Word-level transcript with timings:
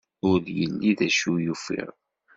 Ur 0.29 0.39
yelli 0.57 0.91
d 0.97 0.99
acu 1.07 1.31
i 1.37 1.47
ufiɣ. 1.53 1.91